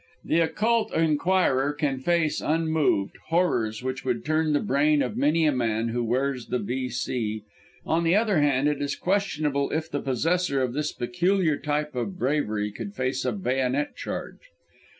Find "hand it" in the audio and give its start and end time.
8.41-8.81